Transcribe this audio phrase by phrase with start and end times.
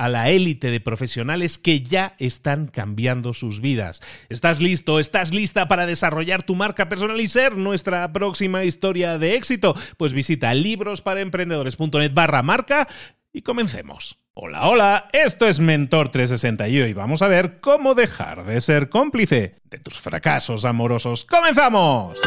[0.00, 4.00] a la élite de profesionales que ya están cambiando sus vidas.
[4.30, 4.98] ¿Estás listo?
[4.98, 9.76] ¿Estás lista para desarrollar tu marca personal y ser nuestra próxima historia de éxito?
[9.98, 12.88] Pues visita librosparaemprendedores.net barra marca
[13.30, 14.18] y comencemos.
[14.32, 18.88] Hola, hola, esto es Mentor 360 y hoy vamos a ver cómo dejar de ser
[18.88, 21.26] cómplice de tus fracasos amorosos.
[21.26, 22.18] ¡Comenzamos!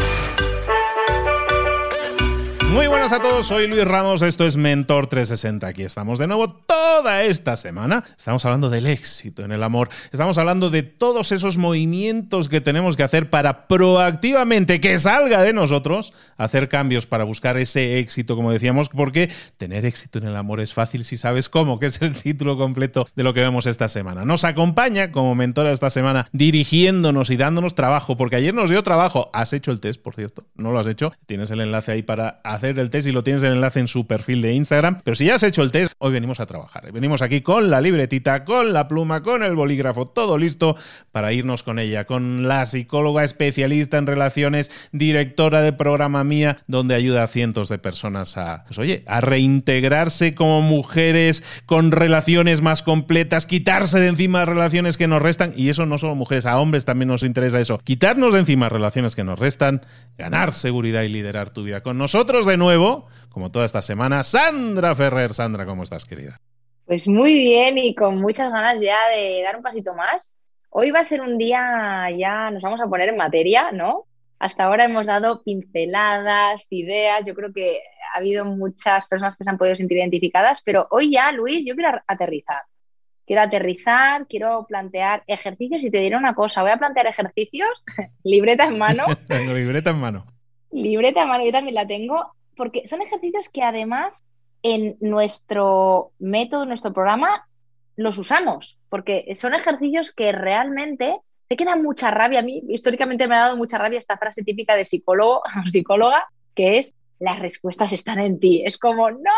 [2.73, 5.67] Muy buenas a todos, soy Luis Ramos, esto es Mentor 360.
[5.67, 8.03] Aquí estamos de nuevo toda esta semana.
[8.17, 12.97] Estamos hablando del éxito en el amor, estamos hablando de todos esos movimientos que tenemos
[12.97, 18.51] que hacer para proactivamente que salga de nosotros hacer cambios para buscar ese éxito, como
[18.51, 22.17] decíamos, porque tener éxito en el amor es fácil si sabes cómo, que es el
[22.19, 24.25] título completo de lo que vemos esta semana.
[24.25, 29.29] Nos acompaña como mentora esta semana dirigiéndonos y dándonos trabajo, porque ayer nos dio trabajo.
[29.31, 30.45] ¿Has hecho el test, por cierto?
[30.55, 31.13] ¿No lo has hecho?
[31.27, 33.87] Tienes el enlace ahí para hacer hacer el test y lo tienes el enlace en
[33.87, 35.01] su perfil de Instagram.
[35.03, 36.91] Pero si ya has hecho el test, hoy venimos a trabajar.
[36.91, 40.75] Venimos aquí con la libretita, con la pluma, con el bolígrafo, todo listo
[41.11, 46.95] para irnos con ella, con la psicóloga especialista en relaciones, directora de programa mía, donde
[46.95, 52.81] ayuda a cientos de personas a, pues oye, a reintegrarse como mujeres con relaciones más
[52.81, 55.53] completas, quitarse de encima relaciones que nos restan.
[55.55, 57.79] Y eso no solo mujeres, a hombres también nos interesa eso.
[57.83, 59.81] Quitarnos de encima relaciones que nos restan,
[60.17, 64.95] ganar seguridad y liderar tu vida con nosotros de nuevo, como toda esta semana, Sandra
[64.95, 65.33] Ferrer.
[65.33, 66.37] Sandra, ¿cómo estás, querida?
[66.85, 70.37] Pues muy bien y con muchas ganas ya de dar un pasito más.
[70.69, 74.05] Hoy va a ser un día, ya nos vamos a poner en materia, ¿no?
[74.39, 77.79] Hasta ahora hemos dado pinceladas, ideas, yo creo que
[78.13, 81.75] ha habido muchas personas que se han podido sentir identificadas, pero hoy ya, Luis, yo
[81.75, 82.63] quiero aterrizar.
[83.25, 87.83] Quiero aterrizar, quiero plantear ejercicios y te diré una cosa, voy a plantear ejercicios,
[88.23, 89.05] libreta en mano.
[89.29, 90.25] libreta en mano
[90.73, 94.23] libreta de mano, yo también la tengo, porque son ejercicios que además
[94.61, 97.47] en nuestro método, en nuestro programa,
[97.95, 102.39] los usamos, porque son ejercicios que realmente te queda mucha rabia.
[102.39, 106.79] A mí, históricamente me ha dado mucha rabia esta frase típica de psicólogo psicóloga, que
[106.79, 108.63] es las respuestas están en ti.
[108.65, 109.31] Es como, no,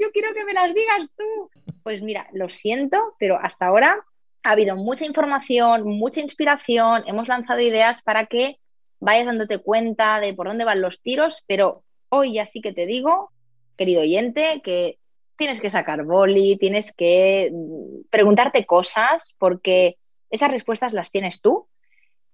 [0.00, 1.50] yo quiero que me las digas tú.
[1.82, 3.98] Pues mira, lo siento, pero hasta ahora
[4.42, 8.58] ha habido mucha información, mucha inspiración, hemos lanzado ideas para que
[9.00, 12.84] vayas dándote cuenta de por dónde van los tiros, pero hoy ya sí que te
[12.84, 13.30] digo,
[13.76, 14.98] querido oyente, que
[15.36, 19.96] tienes que sacar boli, tienes que mm, preguntarte cosas, porque
[20.30, 21.66] esas respuestas las tienes tú.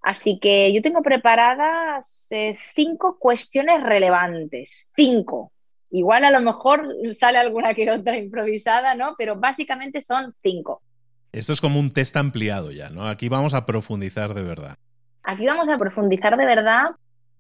[0.03, 5.53] Así que yo tengo preparadas eh, cinco cuestiones relevantes, cinco.
[5.91, 9.15] Igual a lo mejor sale alguna que otra improvisada, ¿no?
[9.17, 10.83] Pero básicamente son cinco.
[11.31, 13.07] Esto es como un test ampliado ya, ¿no?
[13.07, 14.77] Aquí vamos a profundizar de verdad.
[15.23, 16.91] Aquí vamos a profundizar de verdad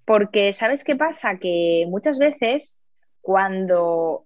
[0.08, 1.36] porque ¿sabes qué pasa?
[1.36, 2.78] Que muchas veces
[3.20, 4.24] cuando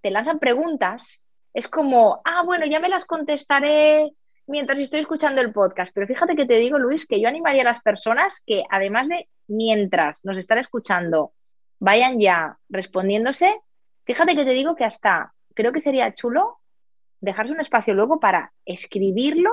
[0.00, 1.20] te lanzan preguntas
[1.52, 4.12] es como, ah, bueno, ya me las contestaré
[4.46, 5.92] mientras estoy escuchando el podcast.
[5.92, 9.28] Pero fíjate que te digo, Luis, que yo animaría a las personas que además de
[9.48, 11.32] mientras nos están escuchando,
[11.80, 13.60] vayan ya respondiéndose,
[14.04, 16.60] fíjate que te digo que hasta creo que sería chulo
[17.20, 19.50] dejarse un espacio luego para escribirlo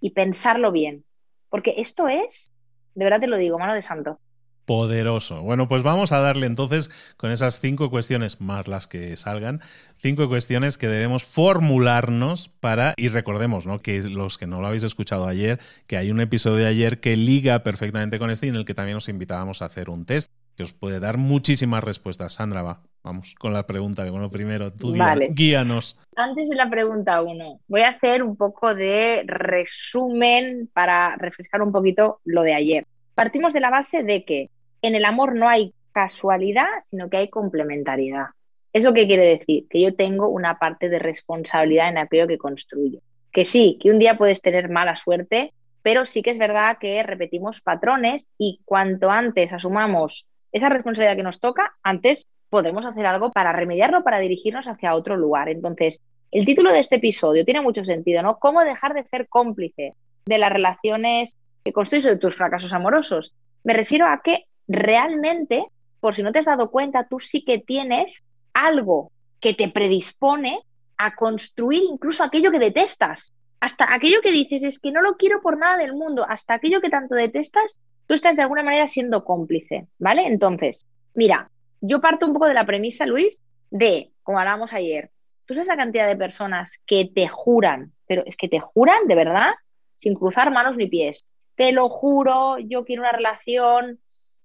[0.00, 1.04] y pensarlo bien.
[1.48, 2.52] Porque esto es
[2.94, 4.20] de verdad te lo digo, mano de santo.
[4.70, 5.42] Poderoso.
[5.42, 9.60] Bueno, pues vamos a darle entonces con esas cinco cuestiones, más las que salgan,
[9.96, 13.80] cinco cuestiones que debemos formularnos para, y recordemos, ¿no?
[13.80, 15.58] Que los que no lo habéis escuchado ayer,
[15.88, 18.74] que hay un episodio de ayer que liga perfectamente con este y en el que
[18.74, 22.34] también os invitábamos a hacer un test que os puede dar muchísimas respuestas.
[22.34, 24.94] Sandra, va, vamos con la pregunta, con lo primero, tú
[25.30, 25.98] guíanos.
[26.14, 31.72] Antes de la pregunta uno, voy a hacer un poco de resumen para refrescar un
[31.72, 32.86] poquito lo de ayer.
[33.16, 34.48] Partimos de la base de que
[34.82, 38.26] en el amor no hay casualidad, sino que hay complementariedad.
[38.72, 39.66] ¿Eso qué quiere decir?
[39.68, 43.00] Que yo tengo una parte de responsabilidad en aquello que construyo.
[43.32, 47.02] Que sí, que un día puedes tener mala suerte, pero sí que es verdad que
[47.02, 53.32] repetimos patrones y cuanto antes asumamos esa responsabilidad que nos toca, antes podemos hacer algo
[53.32, 55.48] para remediarlo, para dirigirnos hacia otro lugar.
[55.48, 56.00] Entonces,
[56.30, 58.38] el título de este episodio tiene mucho sentido, ¿no?
[58.38, 59.94] ¿Cómo dejar de ser cómplice
[60.26, 63.34] de las relaciones que construyes de tus fracasos amorosos?
[63.64, 65.66] Me refiero a que realmente,
[65.98, 68.22] por si no te has dado cuenta, tú sí que tienes
[68.54, 70.60] algo que te predispone
[70.96, 73.34] a construir incluso aquello que detestas.
[73.58, 76.80] Hasta aquello que dices es que no lo quiero por nada del mundo, hasta aquello
[76.80, 80.26] que tanto detestas, tú estás de alguna manera siendo cómplice, ¿vale?
[80.26, 81.50] Entonces, mira,
[81.80, 85.10] yo parto un poco de la premisa, Luis, de, como hablábamos ayer,
[85.46, 89.16] tú sabes la cantidad de personas que te juran, pero es que te juran de
[89.16, 89.50] verdad,
[89.96, 91.24] sin cruzar manos ni pies.
[91.56, 93.98] Te lo juro, yo quiero una relación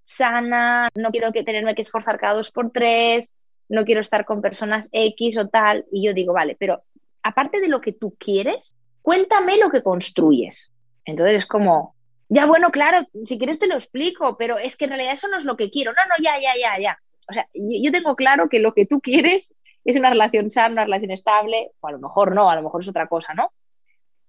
[0.06, 3.30] sana, no quiero que tenerme que esforzar cada dos por tres,
[3.68, 5.86] no quiero estar con personas X o tal.
[5.92, 6.84] Y yo digo, vale, pero
[7.24, 10.72] aparte de lo que tú quieres, cuéntame lo que construyes.
[11.04, 11.96] Entonces es como,
[12.30, 15.38] ya bueno, claro, si quieres te lo explico, pero es que en realidad eso no
[15.38, 15.92] es lo que quiero.
[15.92, 17.00] No, no, ya, ya, ya, ya.
[17.28, 19.54] O sea, yo tengo claro que lo que tú quieres
[19.84, 22.82] es una relación sana, una relación estable, o a lo mejor no, a lo mejor
[22.82, 23.52] es otra cosa, ¿no?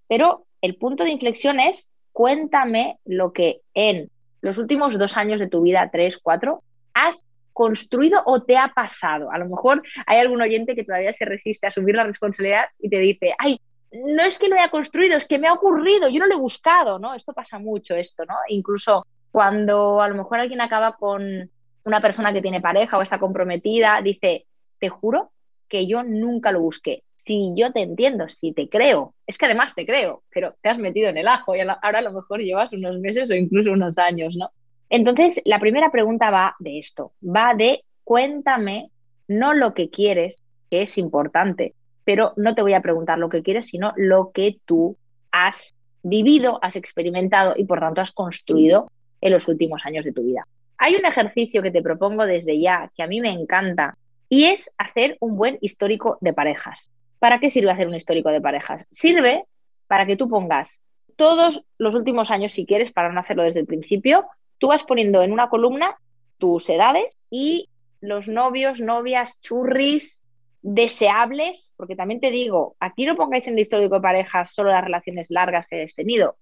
[0.07, 4.09] Pero el punto de inflexión es cuéntame lo que en
[4.47, 6.63] los últimos dos años de tu vida, tres, cuatro,
[6.93, 9.29] has construido o te ha pasado.
[9.29, 12.89] A lo mejor hay algún oyente que todavía se resiste a asumir la responsabilidad y
[12.89, 13.59] te dice, ay,
[13.91, 16.39] no es que lo haya construido, es que me ha ocurrido, yo no lo he
[16.39, 17.13] buscado, ¿no?
[17.13, 18.35] Esto pasa mucho, esto, ¿no?
[18.47, 21.51] Incluso cuando a lo mejor alguien acaba con
[21.83, 24.45] una persona que tiene pareja o está comprometida, dice,
[24.79, 25.31] te juro
[25.67, 29.75] que yo nunca lo busqué si yo te entiendo, si te creo, es que además
[29.75, 32.71] te creo, pero te has metido en el ajo y ahora a lo mejor llevas
[32.71, 34.49] unos meses o incluso unos años, ¿no?
[34.89, 38.89] Entonces, la primera pregunta va de esto, va de cuéntame
[39.27, 40.41] no lo que quieres,
[40.71, 41.73] que es importante,
[42.05, 44.97] pero no te voy a preguntar lo que quieres, sino lo que tú
[45.29, 48.89] has vivido, has experimentado y por tanto has construido
[49.19, 50.47] en los últimos años de tu vida.
[50.77, 53.97] Hay un ejercicio que te propongo desde ya que a mí me encanta
[54.29, 56.89] y es hacer un buen histórico de parejas.
[57.19, 58.85] ¿Para qué sirve hacer un histórico de parejas?
[58.91, 59.45] Sirve
[59.87, 60.81] para que tú pongas
[61.15, 64.25] todos los últimos años, si quieres, para no hacerlo desde el principio,
[64.59, 65.97] tú vas poniendo en una columna
[66.37, 67.69] tus edades y
[67.99, 70.23] los novios, novias, churris
[70.61, 74.83] deseables, porque también te digo, aquí no pongáis en el histórico de parejas solo las
[74.83, 76.37] relaciones largas que hayas tenido.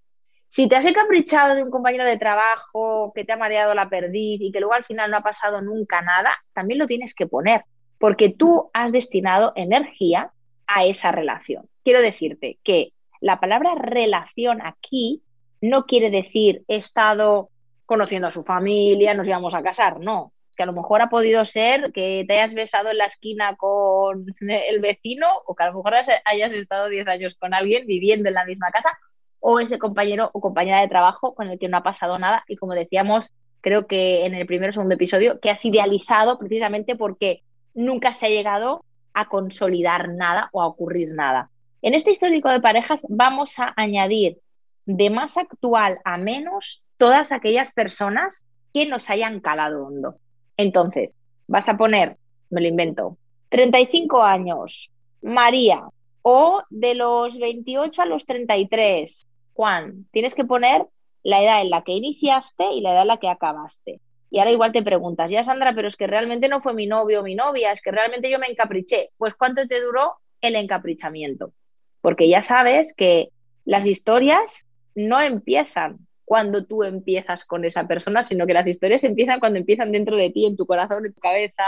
[0.47, 4.41] Si te has encaprichado de un compañero de trabajo que te ha mareado la perdiz
[4.41, 7.63] y que luego al final no ha pasado nunca nada, también lo tienes que poner,
[7.97, 10.31] porque tú has destinado energía
[10.67, 11.69] a esa relación.
[11.83, 15.21] Quiero decirte que la palabra relación aquí
[15.61, 17.49] no quiere decir he estado
[17.85, 20.31] conociendo a su familia, nos íbamos a casar, no.
[20.55, 24.25] Que a lo mejor ha podido ser que te hayas besado en la esquina con
[24.39, 28.35] el vecino o que a lo mejor hayas estado 10 años con alguien viviendo en
[28.35, 28.97] la misma casa
[29.39, 32.55] o ese compañero o compañera de trabajo con el que no ha pasado nada y
[32.55, 37.41] como decíamos, creo que en el primer o segundo episodio, que has idealizado precisamente porque
[37.73, 38.83] nunca se ha llegado
[39.15, 41.49] a consolidar nada o a ocurrir nada.
[41.81, 44.39] En este histórico de parejas vamos a añadir
[44.85, 50.15] de más actual a menos todas aquellas personas que nos hayan calado hondo.
[50.57, 51.15] Entonces,
[51.47, 52.17] vas a poner,
[52.49, 53.17] me lo invento,
[53.49, 54.91] 35 años,
[55.21, 55.83] María,
[56.21, 60.07] o de los 28 a los 33, Juan.
[60.11, 60.85] Tienes que poner
[61.23, 64.01] la edad en la que iniciaste y la edad en la que acabaste.
[64.29, 67.21] Y ahora igual te preguntas, ya Sandra, pero es que realmente no fue mi novio
[67.21, 69.11] o mi novia, es que realmente yo me encapriché.
[69.17, 71.53] Pues ¿cuánto te duró el encaprichamiento?
[72.01, 73.29] Porque ya sabes que
[73.65, 79.39] las historias no empiezan cuando tú empiezas con esa persona, sino que las historias empiezan
[79.39, 81.63] cuando empiezan dentro de ti, en tu corazón, en tu cabeza.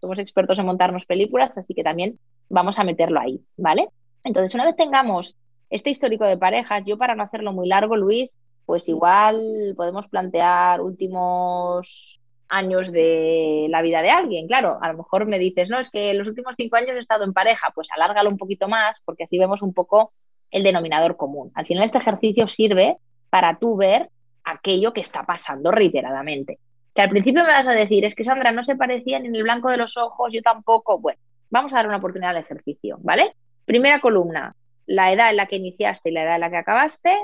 [0.00, 3.88] Somos expertos en montarnos películas, así que también vamos a meterlo ahí, ¿vale?
[4.24, 5.36] Entonces, una vez tengamos
[5.70, 8.38] este histórico de parejas, yo para no hacerlo muy largo, Luis,
[8.70, 14.46] pues igual podemos plantear últimos años de la vida de alguien.
[14.46, 17.24] Claro, a lo mejor me dices, no, es que los últimos cinco años he estado
[17.24, 20.12] en pareja, pues alárgalo un poquito más porque así vemos un poco
[20.52, 21.50] el denominador común.
[21.56, 22.98] Al final este ejercicio sirve
[23.28, 24.08] para tú ver
[24.44, 26.60] aquello que está pasando reiteradamente.
[26.94, 29.34] Que al principio me vas a decir, es que Sandra no se parecía ni en
[29.34, 31.00] el blanco de los ojos, yo tampoco.
[31.00, 31.18] Bueno,
[31.50, 33.34] vamos a dar una oportunidad al ejercicio, ¿vale?
[33.64, 34.54] Primera columna,
[34.86, 37.18] la edad en la que iniciaste y la edad en la que acabaste.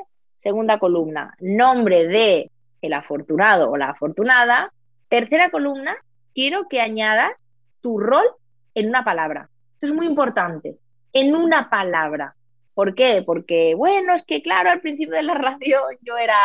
[0.46, 4.72] Segunda columna, nombre de el afortunado o la afortunada.
[5.08, 5.96] Tercera columna,
[6.36, 7.32] quiero que añadas
[7.80, 8.24] tu rol
[8.72, 9.50] en una palabra.
[9.72, 10.76] Esto es muy importante,
[11.12, 12.36] en una palabra.
[12.74, 13.24] ¿Por qué?
[13.26, 16.38] Porque, bueno, es que claro, al principio de la relación yo era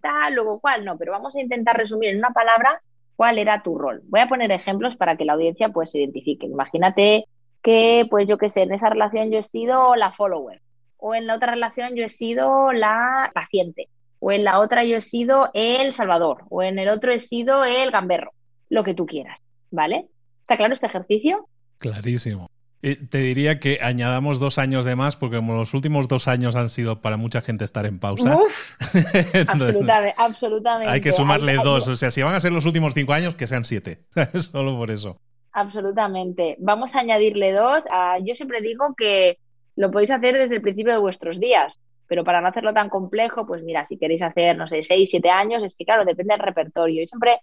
[0.00, 2.80] tal, luego cual, no, pero vamos a intentar resumir en una palabra
[3.16, 4.02] cuál era tu rol.
[4.04, 6.46] Voy a poner ejemplos para que la audiencia pues se identifique.
[6.46, 7.24] Imagínate
[7.60, 10.62] que, pues yo qué sé, en esa relación yo he sido la follower,
[10.98, 13.88] o en la otra relación yo he sido la paciente,
[14.18, 17.64] o en la otra yo he sido el salvador, o en el otro he sido
[17.64, 18.32] el gamberro,
[18.68, 19.40] lo que tú quieras,
[19.70, 20.06] ¿vale?
[20.40, 21.48] ¿Está claro este ejercicio?
[21.78, 22.50] Clarísimo.
[22.80, 26.70] Te diría que añadamos dos años de más, porque como los últimos dos años han
[26.70, 28.38] sido para mucha gente estar en pausa.
[29.48, 30.92] absolutamente, absolutamente.
[30.92, 31.88] Hay que sumarle dos.
[31.88, 34.04] O sea, si van a ser los últimos cinco años, que sean siete.
[34.52, 35.20] Solo por eso.
[35.50, 36.56] Absolutamente.
[36.60, 37.82] Vamos a añadirle dos.
[38.24, 39.38] Yo siempre digo que
[39.78, 43.46] lo podéis hacer desde el principio de vuestros días, pero para no hacerlo tan complejo,
[43.46, 46.42] pues mira, si queréis hacer, no sé, seis, siete años, es que claro, depende del
[46.42, 47.00] repertorio.
[47.00, 47.38] Y siempre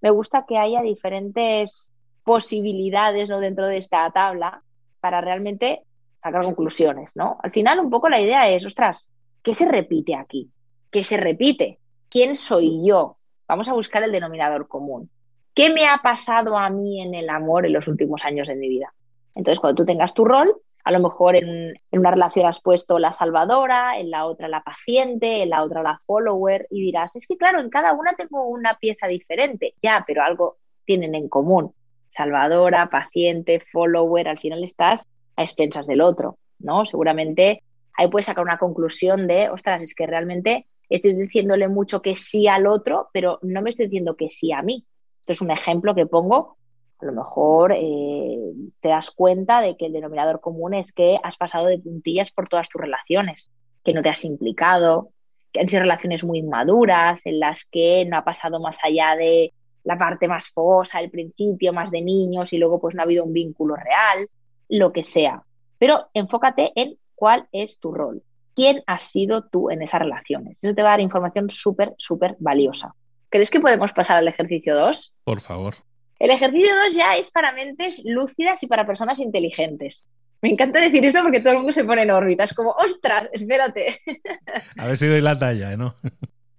[0.00, 1.92] me gusta que haya diferentes
[2.22, 3.40] posibilidades ¿no?
[3.40, 4.62] dentro de esta tabla
[5.00, 5.82] para realmente
[6.22, 7.38] sacar conclusiones, ¿no?
[7.42, 9.10] Al final, un poco la idea es, ostras,
[9.42, 10.48] ¿qué se repite aquí?
[10.92, 11.80] ¿Qué se repite?
[12.08, 13.16] ¿Quién soy yo?
[13.48, 15.10] Vamos a buscar el denominador común.
[15.54, 18.68] ¿Qué me ha pasado a mí en el amor en los últimos años de mi
[18.68, 18.92] vida?
[19.34, 20.54] Entonces, cuando tú tengas tu rol,
[20.90, 25.42] a lo mejor en, una relación has puesto la salvadora, en la otra la paciente,
[25.42, 28.74] en la otra la follower, y dirás, es que claro, en cada una tengo una
[28.74, 31.72] pieza diferente, ya, pero algo tienen en común
[32.10, 35.06] salvadora, paciente, follower, al final estás
[35.36, 36.84] a expensas del otro, ¿no?
[36.84, 37.62] Seguramente
[37.96, 42.48] ahí puedes sacar una conclusión de, ostras, es que realmente estoy diciéndole mucho que sí
[42.48, 44.84] al otro, pero no me estoy diciendo que sí a mí.
[45.20, 46.56] Esto es un ejemplo que pongo.
[47.00, 51.36] A lo mejor eh, te das cuenta de que el denominador común es que has
[51.36, 53.50] pasado de puntillas por todas tus relaciones,
[53.82, 55.10] que no te has implicado,
[55.52, 59.52] que han sido relaciones muy inmaduras, en las que no ha pasado más allá de
[59.84, 63.24] la parte más fosa, el principio, más de niños y luego pues no ha habido
[63.24, 64.28] un vínculo real,
[64.68, 65.42] lo que sea.
[65.78, 68.22] Pero enfócate en cuál es tu rol,
[68.54, 70.62] quién has sido tú en esas relaciones.
[70.62, 72.94] Eso te va a dar información súper, súper valiosa.
[73.30, 75.14] ¿Crees que podemos pasar al ejercicio 2?
[75.24, 75.76] Por favor.
[76.20, 80.04] El ejercicio 2 ya es para mentes lúcidas y para personas inteligentes.
[80.42, 82.44] Me encanta decir esto porque todo el mundo se pone en órbita.
[82.44, 84.00] Es como, ostras, espérate.
[84.76, 85.94] A ver si doy la talla, ¿no?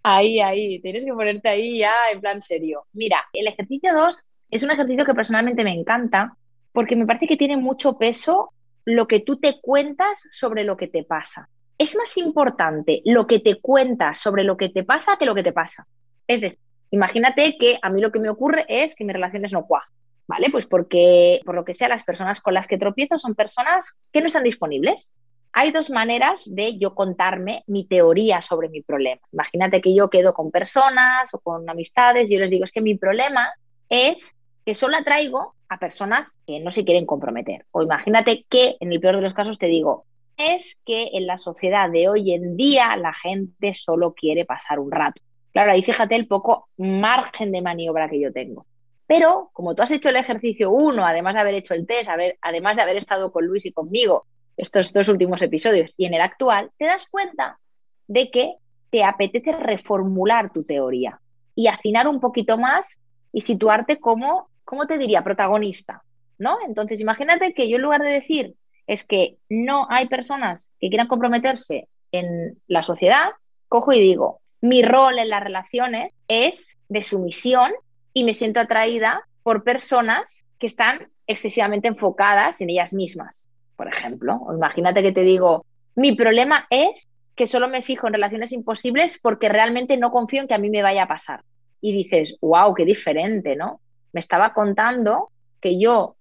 [0.01, 2.87] Ahí, ahí, tienes que ponerte ahí ya en plan serio.
[2.93, 6.35] Mira, el ejercicio 2 es un ejercicio que personalmente me encanta
[6.71, 8.53] porque me parece que tiene mucho peso
[8.85, 11.49] lo que tú te cuentas sobre lo que te pasa.
[11.77, 15.43] Es más importante lo que te cuentas sobre lo que te pasa que lo que
[15.43, 15.85] te pasa.
[16.25, 16.57] Es decir,
[16.91, 19.91] imagínate que a mí lo que me ocurre es que mis relaciones no cuajan,
[20.27, 20.49] ¿vale?
[20.51, 24.21] Pues porque, por lo que sea, las personas con las que tropiezo son personas que
[24.21, 25.11] no están disponibles
[25.53, 29.21] hay dos maneras de yo contarme mi teoría sobre mi problema.
[29.33, 32.81] Imagínate que yo quedo con personas o con amistades y yo les digo, es que
[32.81, 33.51] mi problema
[33.89, 37.65] es que solo atraigo a personas que no se quieren comprometer.
[37.71, 40.05] O imagínate que, en el peor de los casos, te digo,
[40.37, 44.91] es que en la sociedad de hoy en día la gente solo quiere pasar un
[44.91, 45.21] rato.
[45.53, 48.65] Claro, ahí fíjate el poco margen de maniobra que yo tengo.
[49.07, 52.09] Pero como tú has hecho el ejercicio 1, además de haber hecho el test,
[52.41, 56.21] además de haber estado con Luis y conmigo estos dos últimos episodios y en el
[56.21, 57.59] actual, te das cuenta
[58.07, 58.55] de que
[58.89, 61.19] te apetece reformular tu teoría
[61.55, 62.99] y afinar un poquito más
[63.33, 66.03] y situarte como, ¿cómo te diría?, protagonista,
[66.37, 66.57] ¿no?
[66.65, 68.55] Entonces, imagínate que yo en lugar de decir
[68.87, 73.29] es que no hay personas que quieran comprometerse en la sociedad,
[73.67, 77.71] cojo y digo, mi rol en las relaciones es de sumisión
[78.13, 83.47] y me siento atraída por personas que están excesivamente enfocadas en ellas mismas
[83.81, 84.39] por ejemplo.
[84.53, 85.65] imagínate que te digo,
[85.95, 90.47] mi problema es que solo me fijo en relaciones imposibles porque realmente no confío en
[90.47, 91.41] que a mí me vaya a pasar.
[91.81, 93.81] Y dices, wow, qué diferente, ¿no?
[94.13, 96.15] Me estaba contando que yo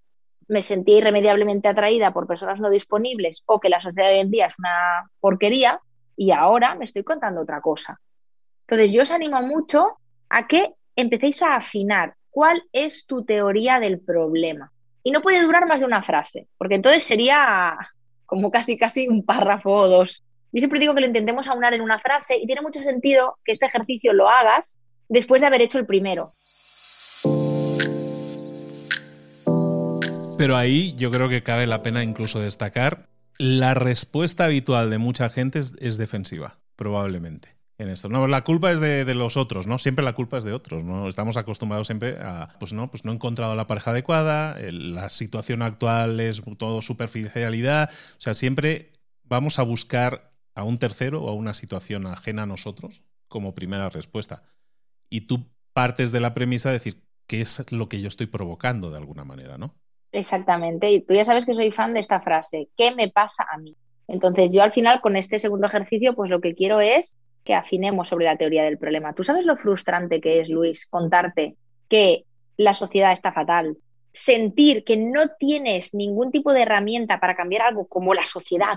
[0.47, 4.31] me sentía irremediablemente atraída por personas no disponibles o que la sociedad de hoy en
[4.31, 5.79] día es una porquería
[6.17, 7.99] y ahora me estoy contando otra cosa.
[8.71, 9.85] Entonces yo os animo mucho
[10.29, 14.71] a que empecéis a afinar cuál es tu teoría del problema
[15.03, 17.77] y no puede durar más de una frase, porque entonces sería
[18.25, 20.23] como casi casi un párrafo o dos.
[20.53, 23.51] Yo siempre digo que lo intentemos aunar en una frase y tiene mucho sentido que
[23.51, 24.77] este ejercicio lo hagas
[25.09, 26.31] después de haber hecho el primero.
[30.37, 35.29] Pero ahí yo creo que cabe la pena incluso destacar la respuesta habitual de mucha
[35.29, 37.60] gente es, defensiva, probablemente.
[37.81, 38.09] En esto.
[38.09, 39.77] No, la culpa es de, los otros, ¿no?
[39.77, 41.07] Siempre la culpa es de otros, ¿no?
[41.07, 45.61] Estamos acostumbrados siempre a, pues no, pues no he encontrado la pareja adecuada, la situación
[45.61, 48.91] actual es todo superficialidad, o sea, siempre
[49.23, 53.89] vamos a buscar a un tercero o a una situación ajena a nosotros como primera
[53.89, 54.43] respuesta.
[55.09, 58.91] Y tú partes de la premisa de decir qué es lo que yo estoy provocando
[58.91, 59.75] de alguna manera, ¿no?
[60.11, 60.91] Exactamente.
[60.91, 63.77] Y tú ya sabes que soy fan de esta frase, ¿qué me pasa a mí?
[64.07, 68.07] Entonces yo al final con este segundo ejercicio pues lo que quiero es que afinemos
[68.07, 69.13] sobre la teoría del problema.
[69.13, 71.55] ¿Tú sabes lo frustrante que es, Luis, contarte
[71.89, 72.25] que
[72.57, 73.77] la sociedad está fatal?
[74.13, 78.75] Sentir que no tienes ningún tipo de herramienta para cambiar algo como la sociedad.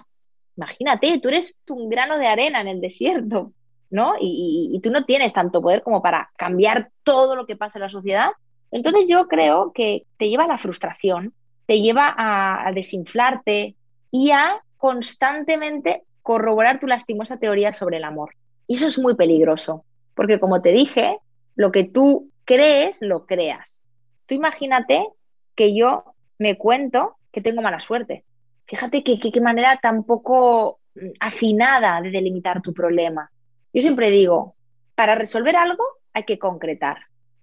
[0.57, 3.53] Imagínate, tú eres un grano de arena en el desierto,
[3.91, 4.15] ¿no?
[4.21, 7.89] Y, tú no tienes tanto poder como para cambiar todo lo que pasa en la
[7.89, 8.31] sociedad.
[8.71, 11.35] Entonces yo creo que te lleva a la frustración,
[11.67, 13.77] te lleva a desinflarte
[14.11, 18.35] y a constantemente corroborar tu lastimosa teoría sobre el amor.
[18.67, 21.19] Y eso es muy peligroso, porque como te dije,
[21.57, 23.81] lo que tú crees, lo creas.
[24.27, 25.07] Tú imagínate
[25.55, 26.05] que yo
[26.39, 28.25] me cuento que tengo mala suerte.
[28.67, 33.31] Fíjate que qué manera tan poco mm, afinada de delimitar tu problema.
[33.73, 34.57] Yo siempre digo,
[34.95, 36.99] para resolver algo hay que concretar.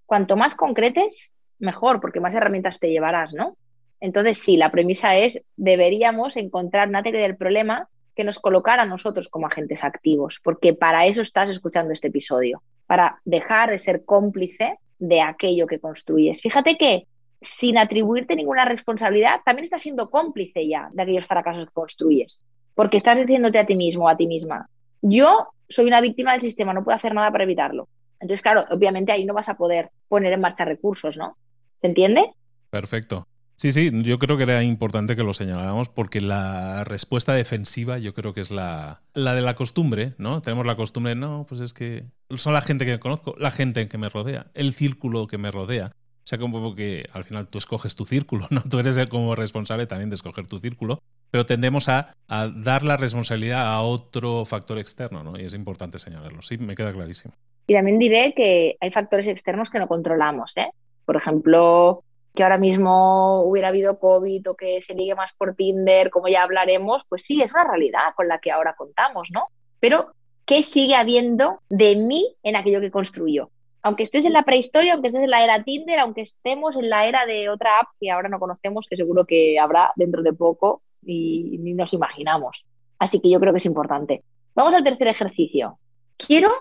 [0.06, 3.58] Cuanto más concretes, mejor, porque más herramientas te llevarás, ¿no?
[4.00, 7.88] Entonces, sí, la premisa es, deberíamos encontrar una teoría del problema
[8.22, 12.62] que nos colocara a nosotros como agentes activos, porque para eso estás escuchando este episodio,
[12.86, 16.40] para dejar de ser cómplice de aquello que construyes.
[16.40, 17.08] Fíjate que
[17.42, 22.44] sin atribuirte ninguna responsabilidad, también estás siendo cómplice ya de aquellos fracasos que construyes,
[22.76, 24.70] porque estás diciéndote a ti mismo a ti misma,
[25.02, 27.88] yo soy una víctima del sistema, no puedo hacer nada para evitarlo.
[28.20, 31.38] Entonces, claro, obviamente ahí no vas a poder poner en marcha recursos, ¿no?
[31.82, 32.30] ¿Se entiende?
[32.70, 33.26] Perfecto.
[33.62, 38.16] Sí, sí, yo creo que era importante que lo señaláramos porque la respuesta defensiva yo
[38.16, 40.42] creo que es la, la de la costumbre, ¿no?
[40.42, 42.06] Tenemos la costumbre, no, pues es que
[42.38, 45.92] son la gente que conozco, la gente que me rodea, el círculo que me rodea.
[46.24, 48.64] O sea, como que al final tú escoges tu círculo, ¿no?
[48.68, 52.82] Tú eres el como responsable también de escoger tu círculo, pero tendemos a, a, dar
[52.82, 55.40] la responsabilidad a otro factor externo, ¿no?
[55.40, 56.42] Y es importante señalarlo.
[56.42, 57.36] Sí, me queda clarísimo.
[57.68, 60.72] Y también diré que hay factores externos que no controlamos, ¿eh?
[61.06, 66.10] Por ejemplo, que ahora mismo hubiera habido COVID o que se ligue más por Tinder,
[66.10, 69.48] como ya hablaremos, pues sí, es una realidad con la que ahora contamos, ¿no?
[69.80, 70.14] Pero,
[70.46, 73.50] ¿qué sigue habiendo de mí en aquello que construyo?
[73.84, 77.06] Aunque estés en la prehistoria, aunque estés en la era Tinder, aunque estemos en la
[77.08, 80.84] era de otra app que ahora no conocemos, que seguro que habrá dentro de poco
[81.04, 82.64] y ni nos imaginamos.
[83.00, 84.24] Así que yo creo que es importante.
[84.54, 85.80] Vamos al tercer ejercicio.
[86.16, 86.52] Quiero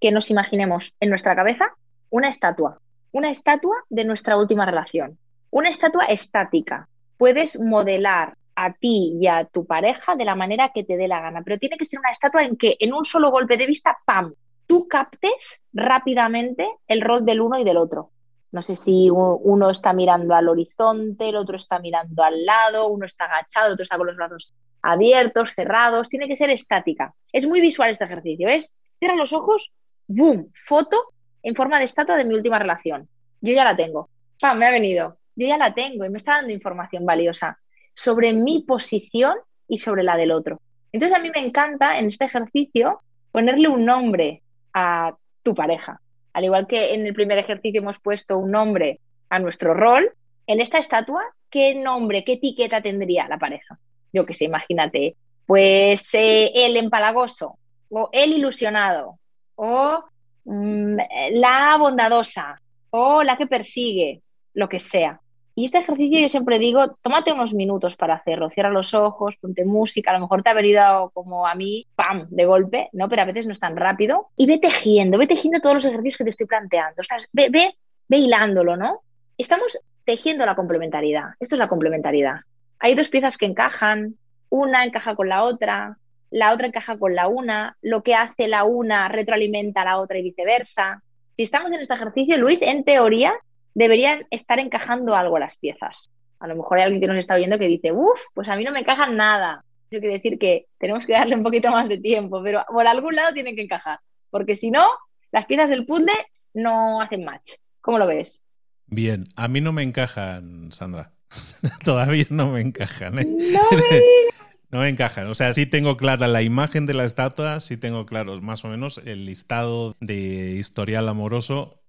[0.00, 1.74] que nos imaginemos en nuestra cabeza
[2.10, 2.78] una estatua
[3.12, 5.18] una estatua de nuestra última relación,
[5.50, 6.88] una estatua estática.
[7.16, 11.20] Puedes modelar a ti y a tu pareja de la manera que te dé la
[11.20, 13.98] gana, pero tiene que ser una estatua en que en un solo golpe de vista,
[14.04, 14.34] ¡pam!,
[14.66, 18.10] tú captes rápidamente el rol del uno y del otro.
[18.52, 23.06] No sé si uno está mirando al horizonte, el otro está mirando al lado, uno
[23.06, 26.08] está agachado, el otro está con los brazos abiertos, cerrados.
[26.08, 27.14] Tiene que ser estática.
[27.32, 28.48] Es muy visual este ejercicio.
[28.48, 29.72] Es cierra los ojos,
[30.08, 30.96] boom, foto
[31.42, 33.08] en forma de estatua de mi última relación.
[33.40, 34.08] Yo ya la tengo.
[34.40, 34.58] ¡Pam!
[34.58, 35.16] Me ha venido.
[35.36, 37.58] Yo ya la tengo y me está dando información valiosa
[37.94, 39.34] sobre mi posición
[39.68, 40.60] y sobre la del otro.
[40.92, 43.00] Entonces a mí me encanta en este ejercicio
[43.32, 44.42] ponerle un nombre
[44.74, 46.00] a tu pareja.
[46.32, 50.12] Al igual que en el primer ejercicio hemos puesto un nombre a nuestro rol,
[50.46, 53.78] en esta estatua, ¿qué nombre, qué etiqueta tendría la pareja?
[54.12, 57.56] Yo que sé, imagínate, pues eh, el empalagoso,
[57.88, 59.18] o el ilusionado,
[59.54, 60.04] o
[60.44, 64.22] la bondadosa o la que persigue,
[64.54, 65.20] lo que sea.
[65.54, 69.64] Y este ejercicio yo siempre digo, tómate unos minutos para hacerlo, cierra los ojos, ponte
[69.64, 73.08] música, a lo mejor te ha venido como a mí, ¡pam!, de golpe, ¿no?
[73.08, 74.28] Pero a veces no es tan rápido.
[74.36, 77.02] Y ve tejiendo, ve tejiendo todos los ejercicios que te estoy planteando.
[77.32, 77.74] ve, ve,
[78.08, 79.00] ve hilándolo, ¿no?
[79.36, 81.30] Estamos tejiendo la complementariedad.
[81.40, 82.40] Esto es la complementariedad.
[82.78, 84.14] Hay dos piezas que encajan,
[84.48, 85.98] una encaja con la otra,
[86.30, 90.18] la otra encaja con la una, lo que hace la una retroalimenta a la otra
[90.18, 91.02] y viceversa.
[91.36, 93.34] Si estamos en este ejercicio, Luis, en teoría
[93.74, 96.10] deberían estar encajando algo las piezas.
[96.38, 98.64] A lo mejor hay alguien que nos está oyendo que dice, uff, pues a mí
[98.64, 99.64] no me encajan nada.
[99.90, 103.16] Eso quiere decir que tenemos que darle un poquito más de tiempo, pero por algún
[103.16, 103.98] lado tienen que encajar,
[104.30, 104.86] porque si no,
[105.32, 106.12] las piezas del puzzle
[106.54, 107.54] no hacen match.
[107.80, 108.42] ¿Cómo lo ves?
[108.86, 111.12] Bien, a mí no me encajan, Sandra.
[111.84, 113.18] Todavía no me encajan.
[113.18, 113.24] ¿eh?
[113.24, 114.00] No me
[114.70, 115.26] No me encajan.
[115.26, 118.68] O sea, sí tengo clara la imagen de la estatua, sí tengo claro más o
[118.68, 121.82] menos el listado de historial amoroso,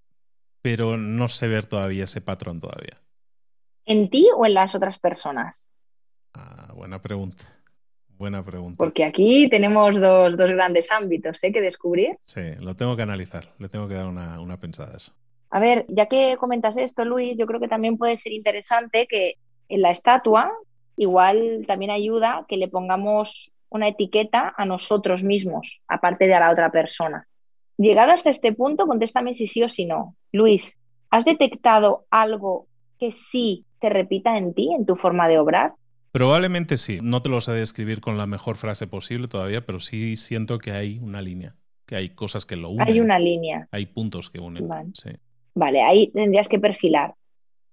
[0.61, 2.99] pero no sé ver todavía ese patrón todavía.
[3.85, 5.69] ¿En ti o en las otras personas?
[6.33, 7.43] Ah, buena pregunta.
[8.07, 8.77] buena pregunta.
[8.77, 11.51] Porque aquí tenemos dos, grandes ámbitos ¿eh?
[11.51, 12.17] que descubrir.
[12.25, 15.11] Sí, lo tengo que analizar, le tengo que dar una, una pensada a eso.
[15.49, 19.35] A ver, ya que comentas esto, Luis, yo creo que también puede ser interesante que
[19.67, 20.51] en la estatua
[20.97, 26.51] igual también ayuda que le pongamos una etiqueta a nosotros mismos, aparte de a la
[26.51, 27.27] otra persona.
[27.77, 30.15] Llegado hasta este punto, contéstame si sí o si no.
[30.31, 30.77] Luis,
[31.09, 32.67] ¿has detectado algo
[32.99, 35.73] que sí te repita en ti, en tu forma de obrar?
[36.11, 36.99] Probablemente sí.
[37.01, 40.71] No te lo sé describir con la mejor frase posible todavía, pero sí siento que
[40.71, 42.87] hay una línea, que hay cosas que lo unen.
[42.87, 43.67] Hay una línea.
[43.71, 44.67] Hay puntos que unen.
[45.55, 47.15] Vale, ahí tendrías que perfilar.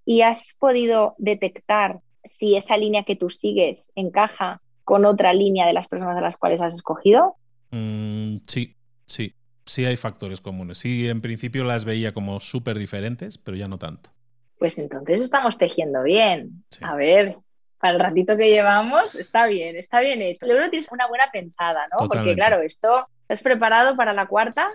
[0.04, 5.72] ¿Y has podido detectar si esa línea que tú sigues encaja con otra línea de
[5.72, 7.36] las personas a las cuales has escogido?
[7.70, 9.34] Mm, sí, sí.
[9.66, 10.78] Sí hay factores comunes.
[10.78, 14.10] Sí, en principio las veía como súper diferentes, pero ya no tanto.
[14.58, 16.64] Pues entonces estamos tejiendo bien.
[16.80, 17.36] A ver,
[17.78, 20.46] para el ratito que llevamos, está bien, está bien hecho.
[20.46, 22.08] Luego tienes una buena pensada, ¿no?
[22.08, 24.70] Porque claro, esto, ¿estás preparado para la cuarta?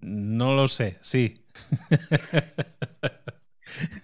[0.00, 1.34] No lo sé, sí.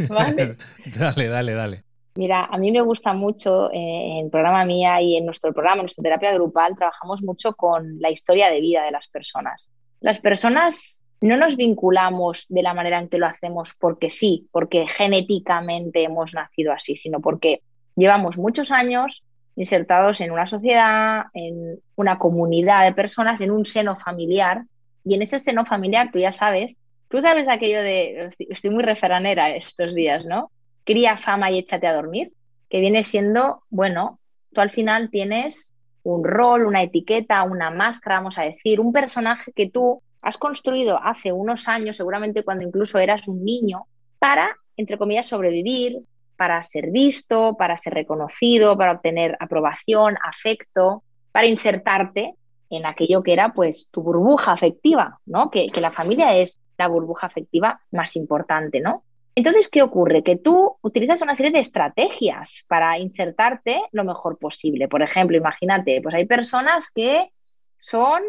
[0.09, 0.57] Vale.
[0.97, 1.85] dale, dale, dale.
[2.15, 5.85] Mira, a mí me gusta mucho eh, en programa mía y en nuestro programa, en
[5.85, 9.71] nuestra terapia grupal, trabajamos mucho con la historia de vida de las personas.
[10.01, 14.87] Las personas no nos vinculamos de la manera en que lo hacemos porque sí, porque
[14.87, 17.63] genéticamente hemos nacido así, sino porque
[17.97, 19.23] llevamos muchos años
[19.57, 24.65] insertados en una sociedad, en una comunidad de personas, en un seno familiar.
[25.05, 26.77] Y en ese seno familiar, tú ya sabes,
[27.09, 30.51] tú sabes aquello de, estoy muy referanera estos días, ¿no?
[30.85, 32.33] Cría fama y échate a dormir,
[32.69, 34.19] que viene siendo, bueno,
[34.53, 39.53] tú al final tienes un rol, una etiqueta, una máscara, vamos a decir, un personaje
[39.53, 43.87] que tú has construido hace unos años, seguramente cuando incluso eras un niño,
[44.19, 46.01] para, entre comillas, sobrevivir,
[46.37, 52.35] para ser visto, para ser reconocido, para obtener aprobación, afecto, para insertarte
[52.71, 55.51] en aquello que era pues tu burbuja afectiva, ¿no?
[55.51, 59.05] Que, que la familia es la burbuja afectiva más importante, ¿no?
[59.35, 60.23] Entonces, ¿qué ocurre?
[60.23, 64.89] Que tú utilizas una serie de estrategias para insertarte lo mejor posible.
[64.89, 67.31] Por ejemplo, imagínate, pues hay personas que
[67.79, 68.23] son,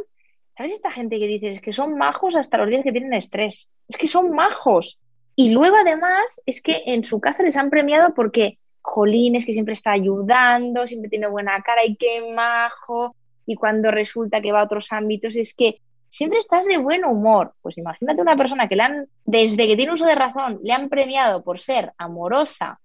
[0.57, 3.69] ¿sabes esta gente que dices que son majos hasta los días que tienen estrés?
[3.89, 4.99] Es que son majos.
[5.35, 9.53] Y luego además es que en su casa les han premiado porque, jolín, es que
[9.53, 13.15] siempre está ayudando, siempre tiene buena cara y qué majo.
[13.45, 15.81] Y cuando resulta que va a otros ámbitos es que
[16.13, 17.53] siempre estás de buen humor.
[17.61, 20.87] Pues imagínate una persona que le han, desde que tiene uso de razón, le han
[20.87, 22.79] premiado por ser amorosa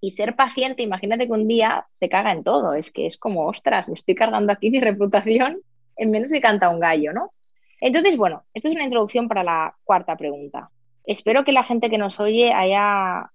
[0.00, 2.74] y ser paciente, imagínate que un día se caga en todo.
[2.74, 5.60] Es que es como, ostras, me estoy cargando aquí mi reputación
[5.96, 7.32] en menos que canta un gallo, ¿no?
[7.80, 10.70] Entonces, bueno, esto es una introducción para la cuarta pregunta.
[11.06, 13.30] Espero que la gente que nos oye haya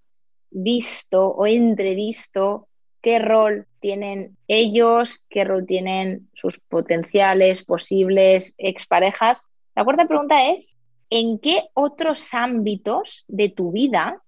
[0.50, 2.68] visto o entrevisto
[3.02, 9.46] qué rol tienen ellos, qué rol tienen sus potenciales, posibles exparejas.
[9.74, 10.76] La cuarta pregunta es,
[11.08, 14.20] ¿en qué otros ámbitos de tu vida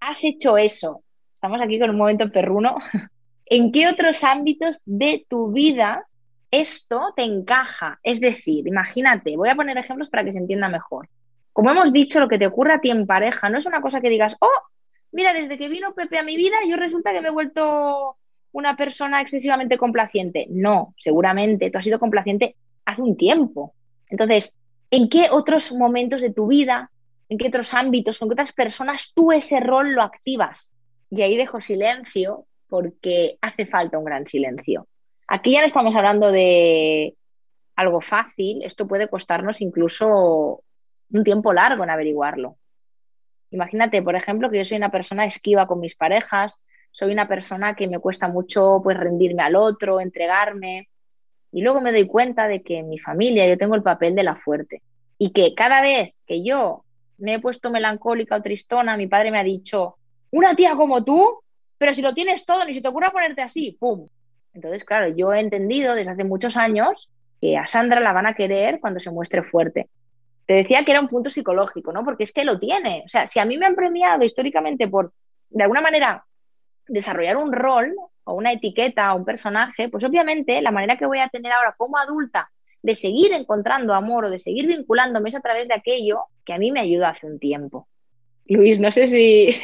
[0.00, 1.02] has hecho eso?
[1.34, 2.76] Estamos aquí con un momento perruno.
[3.46, 6.06] ¿En qué otros ámbitos de tu vida
[6.50, 7.98] esto te encaja?
[8.02, 11.08] Es decir, imagínate, voy a poner ejemplos para que se entienda mejor.
[11.52, 14.00] Como hemos dicho, lo que te ocurre a ti en pareja no es una cosa
[14.00, 14.62] que digas, oh,
[15.10, 18.16] mira, desde que vino Pepe a mi vida, yo resulta que me he vuelto
[18.52, 20.46] una persona excesivamente complaciente.
[20.50, 23.74] No, seguramente tú has sido complaciente hace un tiempo.
[24.08, 24.56] Entonces,
[24.90, 26.90] ¿en qué otros momentos de tu vida,
[27.28, 30.72] en qué otros ámbitos, con qué otras personas tú ese rol lo activas?
[31.10, 34.86] Y ahí dejo silencio porque hace falta un gran silencio.
[35.28, 37.14] Aquí ya no estamos hablando de
[37.76, 40.62] algo fácil, esto puede costarnos incluso
[41.12, 42.56] un tiempo largo en averiguarlo.
[43.50, 46.58] Imagínate, por ejemplo, que yo soy una persona esquiva con mis parejas,
[46.90, 50.88] soy una persona que me cuesta mucho pues rendirme al otro, entregarme.
[51.52, 54.22] Y luego me doy cuenta de que en mi familia yo tengo el papel de
[54.22, 54.82] la fuerte.
[55.18, 56.84] Y que cada vez que yo
[57.18, 59.96] me he puesto melancólica o tristona, mi padre me ha dicho,
[60.30, 61.40] una tía como tú,
[61.78, 64.08] pero si lo tienes todo, ni se te ocurra ponerte así, ¡pum!
[64.52, 67.08] Entonces, claro, yo he entendido desde hace muchos años
[67.40, 69.88] que a Sandra la van a querer cuando se muestre fuerte.
[70.46, 72.04] Te decía que era un punto psicológico, ¿no?
[72.04, 73.02] Porque es que lo tiene.
[73.04, 75.12] O sea, si a mí me han premiado históricamente por,
[75.50, 76.24] de alguna manera,
[76.90, 81.18] desarrollar un rol o una etiqueta o un personaje, pues obviamente la manera que voy
[81.18, 82.50] a tener ahora como adulta
[82.82, 86.58] de seguir encontrando amor o de seguir vinculándome es a través de aquello que a
[86.58, 87.88] mí me ayudó hace un tiempo.
[88.46, 89.54] Luis, no sé si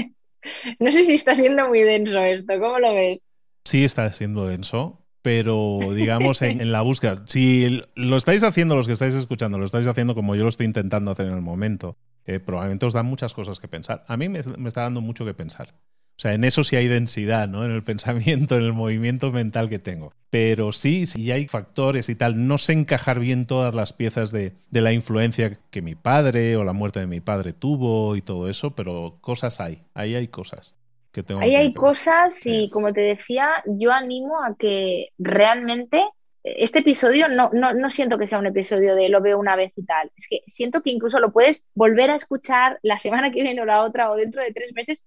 [0.78, 3.20] no sé si está siendo muy denso esto, ¿cómo lo ves?
[3.64, 7.22] Sí, está siendo denso, pero digamos en, la búsqueda.
[7.26, 10.66] Si lo estáis haciendo, los que estáis escuchando, lo estáis haciendo como yo lo estoy
[10.66, 11.96] intentando hacer en el momento,
[12.26, 14.04] eh, probablemente os dan muchas cosas que pensar.
[14.08, 15.74] A mí me está dando mucho que pensar.
[16.20, 17.64] O sea, en eso sí hay densidad, ¿no?
[17.64, 20.12] En el pensamiento, en el movimiento mental que tengo.
[20.28, 22.46] Pero sí, sí hay factores y tal.
[22.46, 26.74] No sé encajar bien todas las piezas de, la influencia que mi padre o la
[26.74, 29.80] muerte de mi padre tuvo y todo eso, pero cosas hay.
[29.94, 30.74] Ahí hay cosas.
[31.10, 36.04] Que tengo Ahí hay cosas y como te decía, yo animo a que realmente
[36.44, 39.72] este episodio no, no, no, siento que sea un episodio de lo veo una vez
[39.74, 40.12] y tal.
[40.14, 43.64] Es que siento que incluso lo puedes volver a escuchar la semana que viene o
[43.64, 45.06] la otra o dentro de tres meses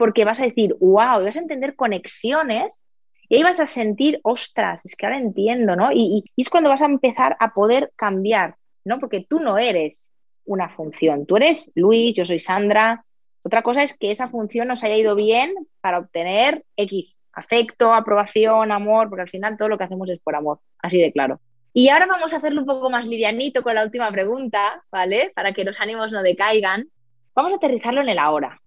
[0.00, 2.82] porque vas a decir, wow, y vas a entender conexiones
[3.28, 5.92] y ahí vas a sentir, ostras, es que ahora entiendo, ¿no?
[5.92, 8.98] Y, y, es cuando vas a empezar a poder cambiar, ¿no?
[8.98, 10.10] Porque tú no eres
[10.46, 13.04] una función, tú eres Luis, yo soy Sandra.
[13.42, 18.72] Otra cosa es que esa función nos haya ido bien para obtener X, afecto, aprobación,
[18.72, 21.42] amor, porque al final todo lo que hacemos es por amor, así de claro.
[21.74, 25.30] Y ahora vamos a hacerlo un poco más livianito con la última pregunta, ¿vale?
[25.34, 26.88] Para que los ánimos no decaigan.
[27.34, 28.58] Vamos a aterrizarlo en el ahora.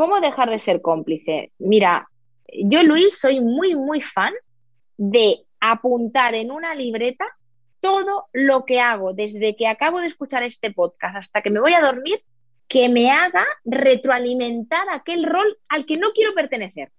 [0.00, 1.52] ¿Cómo dejar de ser cómplice?
[1.58, 2.08] Mira,
[2.48, 4.32] yo, Luis, soy muy, muy fan
[4.96, 7.26] de apuntar en una libreta
[7.80, 11.74] todo lo que hago desde que acabo de escuchar este podcast hasta que me voy
[11.74, 12.22] a dormir
[12.66, 16.90] que me haga retroalimentar aquel rol al que no quiero pertenecer.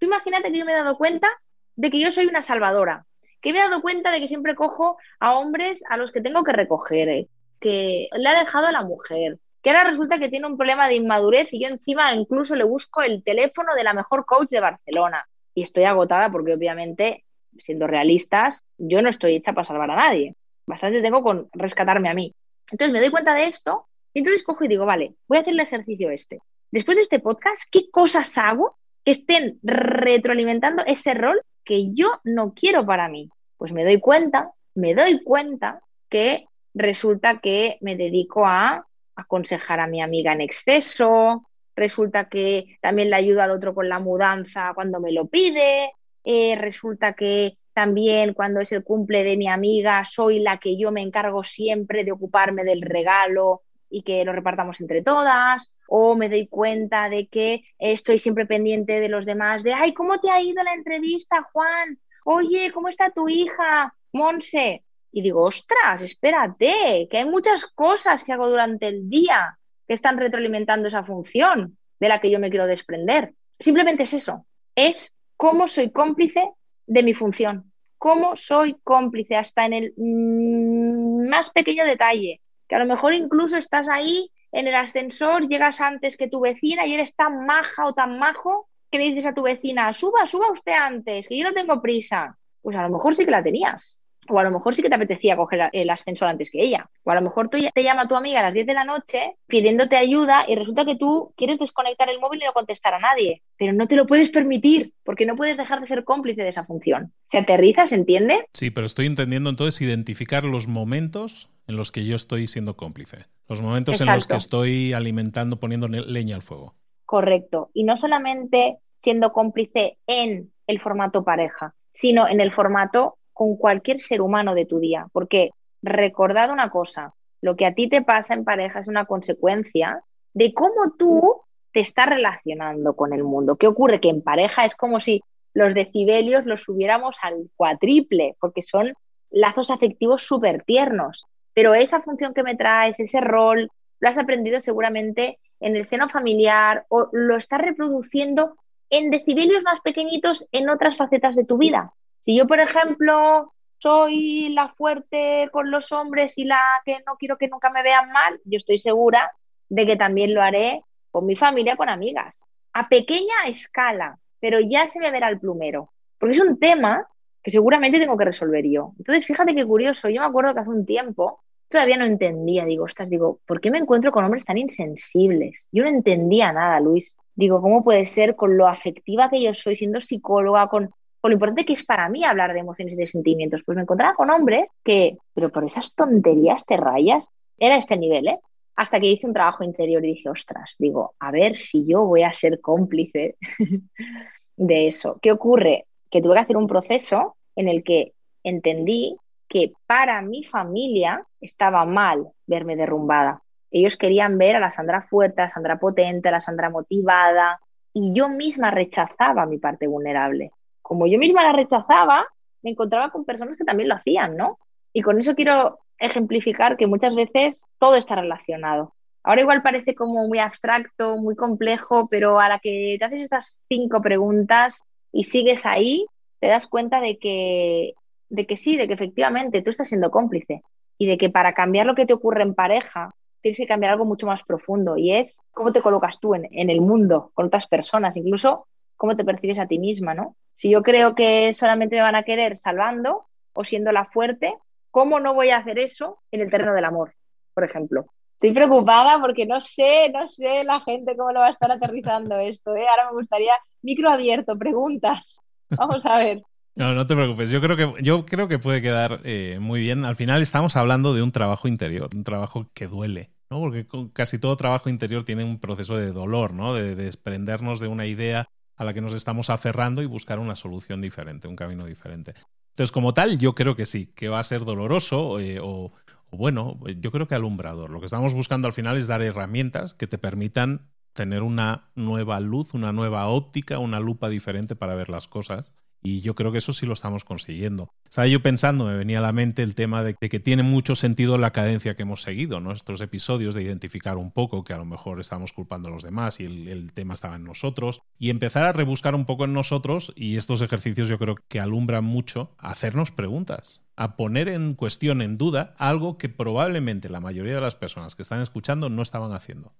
[0.00, 1.28] Tú imagínate que yo me he dado cuenta
[1.76, 3.06] de que yo soy una salvadora,
[3.40, 6.42] que me he dado cuenta de que siempre cojo a hombres a los que tengo
[6.42, 7.28] que recoger, eh,
[7.60, 10.94] que le ha dejado a la mujer, que ahora resulta que tiene un problema de
[10.94, 15.26] inmadurez y yo encima incluso le busco el teléfono de la mejor coach de Barcelona.
[15.54, 17.24] Y estoy agotada porque obviamente,
[17.58, 20.36] siendo realistas, yo no estoy hecha para salvar a nadie.
[20.66, 22.34] Bastante tengo con rescatarme a mí.
[22.70, 25.54] Entonces me doy cuenta de esto y entonces cojo y digo, vale, voy a hacer
[25.54, 26.40] el ejercicio este.
[26.70, 32.54] Después de este podcast, ¿qué cosas hago que estén retroalimentando ese rol que yo no
[32.54, 33.28] quiero para mí?
[33.56, 38.86] Pues me doy cuenta, me doy cuenta que resulta que me dedico a
[39.20, 43.98] aconsejar a mi amiga en exceso, resulta que también le ayudo al otro con la
[43.98, 45.92] mudanza cuando me lo pide,
[46.24, 50.90] eh, resulta que también cuando es el cumple de mi amiga soy la que yo
[50.92, 56.28] me encargo siempre de ocuparme del regalo y que lo repartamos entre todas, o me
[56.28, 60.40] doy cuenta de que estoy siempre pendiente de los demás, de, ay, ¿cómo te ha
[60.40, 61.98] ido la entrevista, Juan?
[62.24, 64.84] Oye, ¿cómo está tu hija, Monse?
[65.12, 70.18] Y digo, ostras, espérate, que hay muchas cosas que hago durante el día que están
[70.18, 73.34] retroalimentando esa función de la que yo me quiero desprender.
[73.58, 76.50] Simplemente es eso, es cómo soy cómplice
[76.86, 82.78] de mi función, cómo soy cómplice hasta en el mm, más pequeño detalle, que a
[82.78, 87.14] lo mejor incluso estás ahí en el ascensor, llegas antes que tu vecina y eres
[87.14, 91.28] tan maja o tan majo que le dices a tu vecina, suba, suba usted antes,
[91.28, 92.36] que yo no tengo prisa.
[92.62, 93.96] Pues a lo mejor sí que la tenías.
[94.30, 96.88] O a lo mejor sí que te apetecía coger el ascensor antes que ella.
[97.04, 99.36] O a lo mejor tú te llama tu amiga a las 10 de la noche
[99.46, 103.42] pidiéndote ayuda y resulta que tú quieres desconectar el móvil y no contestar a nadie.
[103.56, 106.64] Pero no te lo puedes permitir porque no puedes dejar de ser cómplice de esa
[106.64, 107.12] función.
[107.24, 107.86] ¿Se aterriza?
[107.86, 108.46] ¿Se entiende?
[108.54, 113.26] Sí, pero estoy entendiendo entonces identificar los momentos en los que yo estoy siendo cómplice.
[113.48, 116.74] Los momentos en los que estoy alimentando, poniendo leña al fuego.
[117.04, 117.70] Correcto.
[117.74, 124.00] Y no solamente siendo cómplice en el formato pareja, sino en el formato con cualquier
[124.00, 128.34] ser humano de tu día, porque recordad una cosa, lo que a ti te pasa
[128.34, 131.40] en pareja es una consecuencia de cómo tú
[131.72, 133.56] te estás relacionando con el mundo.
[133.56, 133.98] ¿Qué ocurre?
[133.98, 135.22] Que en pareja es como si
[135.54, 138.92] los decibelios los subiéramos al cuatriple, porque son
[139.30, 141.24] lazos afectivos súper tiernos.
[141.54, 146.10] Pero esa función que me traes, ese rol, lo has aprendido seguramente en el seno
[146.10, 148.56] familiar o lo estás reproduciendo
[148.90, 151.94] en decibelios más pequeñitos en otras facetas de tu vida.
[152.20, 157.38] Si yo, por ejemplo, soy la fuerte con los hombres y la que no quiero
[157.38, 159.32] que nunca me vean mal, yo estoy segura
[159.68, 164.86] de que también lo haré con mi familia, con amigas, a pequeña escala, pero ya
[164.86, 167.06] se me verá el plumero, porque es un tema
[167.42, 168.92] que seguramente tengo que resolver yo.
[168.98, 172.84] Entonces, fíjate qué curioso, yo me acuerdo que hace un tiempo todavía no entendía, digo,
[172.84, 175.66] ostras, digo, ¿por qué me encuentro con hombres tan insensibles?
[175.70, 177.16] Yo no entendía nada, Luis.
[177.34, 181.34] Digo, ¿cómo puede ser con lo afectiva que yo soy, siendo psicóloga, con con lo
[181.34, 183.62] importante que es para mí hablar de emociones y de sentimientos.
[183.64, 187.28] Pues me encontraba con hombres que, pero por esas tonterías te rayas,
[187.58, 188.38] era este nivel, ¿eh?
[188.76, 192.22] Hasta que hice un trabajo interior y dije, ostras, digo, a ver si yo voy
[192.22, 193.36] a ser cómplice
[194.56, 195.18] de eso.
[195.20, 195.86] ¿Qué ocurre?
[196.10, 199.16] Que tuve que hacer un proceso en el que entendí
[199.48, 203.42] que para mi familia estaba mal verme derrumbada.
[203.70, 207.60] Ellos querían ver a la Sandra fuerte, a la Sandra potente, a la Sandra motivada,
[207.92, 210.52] y yo misma rechazaba mi parte vulnerable
[210.90, 212.26] como yo misma la rechazaba,
[212.62, 214.58] me encontraba con personas que también lo hacían, ¿no?
[214.92, 218.92] Y con eso quiero ejemplificar que muchas veces todo está relacionado.
[219.22, 223.54] Ahora igual parece como muy abstracto, muy complejo, pero a la que te haces estas
[223.68, 224.80] cinco preguntas
[225.12, 226.06] y sigues ahí,
[226.40, 227.92] te das cuenta de que,
[228.28, 230.62] de que sí, de que efectivamente tú estás siendo cómplice
[230.98, 234.06] y de que para cambiar lo que te ocurre en pareja, tienes que cambiar algo
[234.06, 237.68] mucho más profundo y es cómo te colocas tú en, en el mundo con otras
[237.68, 240.34] personas, incluso cómo te percibes a ti misma, ¿no?
[240.60, 244.52] Si yo creo que solamente me van a querer salvando o siendo la fuerte,
[244.90, 247.14] ¿cómo no voy a hacer eso en el terreno del amor,
[247.54, 248.04] por ejemplo?
[248.34, 252.36] Estoy preocupada porque no sé, no sé la gente cómo lo va a estar aterrizando
[252.36, 252.76] esto.
[252.76, 252.84] ¿eh?
[252.86, 255.38] Ahora me gustaría micro abierto, preguntas.
[255.70, 256.42] Vamos a ver.
[256.76, 257.50] No, no te preocupes.
[257.50, 260.04] Yo creo que, yo creo que puede quedar eh, muy bien.
[260.04, 263.58] Al final estamos hablando de un trabajo interior, un trabajo que duele, ¿no?
[263.58, 266.72] Porque casi todo trabajo interior tiene un proceso de dolor, ¿no?
[266.72, 268.48] De, desprendernos de una idea
[268.80, 272.32] a la que nos estamos aferrando y buscar una solución diferente, un camino diferente.
[272.70, 275.92] Entonces, como tal, yo creo que sí, que va a ser doloroso eh, o,
[276.30, 277.90] bueno, yo creo que alumbrador.
[277.90, 282.40] Lo que estamos buscando al final es dar herramientas que te permitan tener una nueva
[282.40, 285.70] luz, una nueva óptica, una lupa diferente para ver las cosas.
[286.02, 287.92] Y yo creo que eso sí lo estamos consiguiendo.
[288.08, 291.38] Estaba yo pensando, me venía a la mente el tema de, que tiene mucho sentido
[291.38, 295.20] la cadencia que hemos seguido, nuestros episodios, de identificar un poco que a lo mejor
[295.20, 298.72] estamos culpando a los demás y el, el, tema estaba en nosotros, y empezar a
[298.72, 303.10] rebuscar un poco en nosotros, y estos ejercicios yo creo que alumbran mucho, a hacernos
[303.10, 308.14] preguntas a poner en cuestión, en duda, algo que probablemente la mayoría de las personas
[308.14, 309.74] que están escuchando no estaban haciendo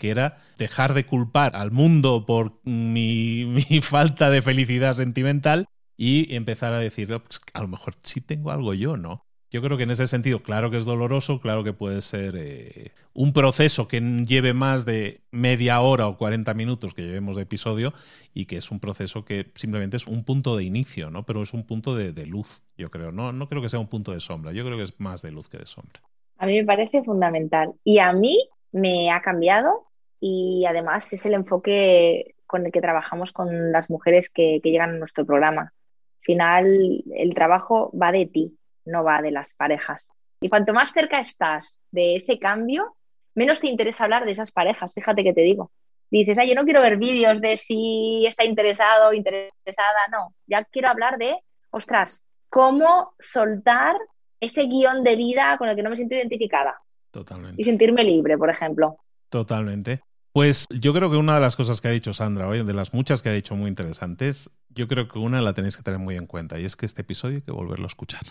[0.00, 6.72] que era dejar de culpar al mundo por mi, falta de felicidad sentimental y empezar
[6.72, 9.26] a decir, oh, pues, a lo mejor sí tengo algo yo, ¿no?
[9.50, 12.92] Yo creo que en ese sentido, claro que es doloroso, claro que puede ser eh,
[13.12, 17.92] un proceso que lleve más de media hora o 40 minutos que llevemos de episodio
[18.32, 21.26] y que es un proceso que simplemente es un punto de inicio, ¿no?
[21.26, 23.10] Pero es un punto de, luz, yo creo.
[23.10, 25.32] No, no creo que sea un punto de sombra, yo creo que es más de
[25.32, 26.00] luz que de sombra.
[26.38, 27.74] A mí me parece fundamental.
[27.82, 29.89] Y a mí me ha cambiado
[30.20, 34.90] y además es el enfoque con el que trabajamos con las mujeres que, que llegan
[34.90, 35.62] a nuestro programa.
[35.62, 40.08] Al final, el trabajo va de ti, no va de las parejas.
[40.40, 42.96] Y cuanto más cerca estás de ese cambio,
[43.34, 45.70] menos te interesa hablar de esas parejas, fíjate que te digo.
[46.10, 50.64] Dices, ay, yo no quiero ver vídeos de si está interesado o interesada, no, ya
[50.64, 51.36] quiero hablar de,
[51.70, 53.96] ostras, cómo soltar
[54.40, 56.80] ese guion de vida con el que no me siento identificada.
[57.12, 57.60] Totalmente.
[57.60, 58.98] Y sentirme libre, por ejemplo.
[59.28, 60.00] Totalmente.
[60.32, 62.94] Pues yo creo que una de las cosas que ha dicho Sandra hoy, de las
[62.94, 66.16] muchas que ha dicho muy interesantes, yo creo que una la tenéis que tener muy
[66.16, 68.22] en cuenta y es que este episodio hay que volverlo a escuchar.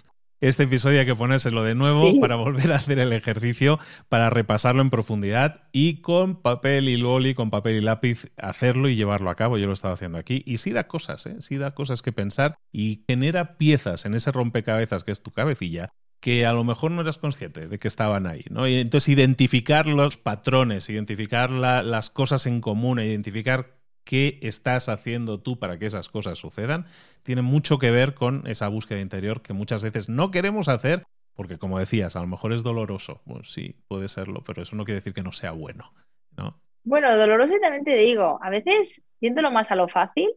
[0.42, 4.82] Este episodio hay que ponérselo de nuevo para volver a hacer el ejercicio, para repasarlo
[4.82, 9.36] en profundidad y con papel y boli, con papel y lápiz, hacerlo y llevarlo a
[9.36, 9.58] cabo.
[9.58, 10.42] Yo lo he estado haciendo aquí.
[10.46, 11.36] Y sí da cosas, ¿eh?
[11.42, 15.90] sí da cosas que pensar y genera piezas en ese rompecabezas que es tu cabecilla
[16.20, 18.68] que a lo mejor no eras consciente de que estaban ahí, ¿no?
[18.68, 25.60] Y entonces identificar los patrones, identificar las cosas en común, identificar qué estás haciendo tú
[25.60, 26.88] para que esas cosas sucedan,
[27.24, 31.04] tiene mucho que ver con esa búsqueda interior que muchas veces no queremos hacer
[31.40, 33.22] porque, como decías, a lo mejor es doloroso.
[33.26, 35.94] Pues sí, puede serlo, pero eso no quiere decir que no sea bueno,
[36.36, 36.60] ¿no?
[36.84, 40.30] Bueno, doloroso también te digo, a veces, yéndolo más a lo fácil,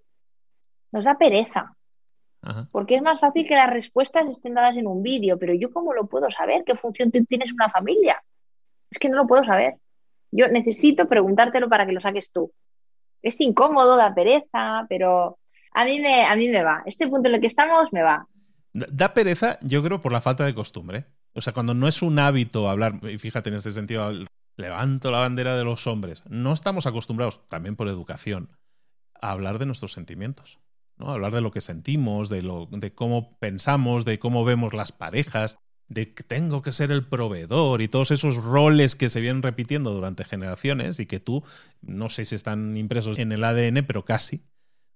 [0.92, 1.74] nos da pereza.
[2.72, 5.92] Porque es más fácil que las respuestas estén dadas en un vídeo, pero yo cómo
[5.94, 8.22] lo puedo saber, qué función tienes una familia.
[8.90, 9.76] Es que no lo puedo saber.
[10.32, 12.52] Yo necesito preguntártelo para que lo saques tú.
[13.22, 15.38] Es incómodo, da pereza, pero
[15.72, 16.82] a mí me, a mí me va.
[16.84, 18.26] Este punto en el que estamos me va.
[18.72, 21.06] Da pereza, yo creo, por la falta de costumbre.
[21.34, 24.10] O sea, cuando no es un hábito hablar, y fíjate en este sentido,
[24.56, 28.50] levanto la bandera de los hombres, no estamos acostumbrados, también por educación,
[29.20, 30.58] a hablar de nuestros sentimientos.
[30.98, 35.58] Hablar de lo que sentimos, de, lo, de cómo pensamos, de cómo vemos las parejas,
[35.88, 39.92] de que tengo que ser el proveedor y todos esos roles que se vienen repitiendo
[39.92, 41.42] durante generaciones y que tú,
[41.80, 44.42] no sé si están impresos en el ADN, pero casi.